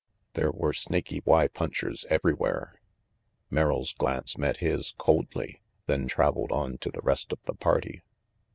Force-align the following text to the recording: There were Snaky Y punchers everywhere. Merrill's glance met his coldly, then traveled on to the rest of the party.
There 0.33 0.49
were 0.49 0.73
Snaky 0.73 1.21
Y 1.25 1.47
punchers 1.47 2.05
everywhere. 2.09 2.81
Merrill's 3.51 3.93
glance 3.93 4.35
met 4.35 4.57
his 4.57 4.95
coldly, 4.97 5.61
then 5.85 6.07
traveled 6.07 6.51
on 6.51 6.79
to 6.79 6.89
the 6.89 7.01
rest 7.03 7.31
of 7.31 7.37
the 7.45 7.53
party. 7.53 8.01